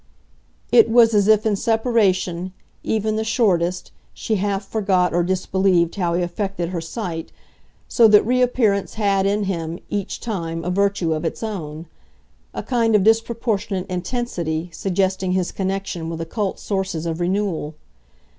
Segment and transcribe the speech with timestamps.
[0.71, 6.15] It was as if in separation, even the shortest, she half forgot or disbelieved how
[6.15, 7.31] he affected her sight,
[7.87, 11.85] so that reappearance had, in him, each time, a virtue of its own
[12.51, 17.75] a kind of disproportionate intensity suggesting his connection with occult sources of renewal.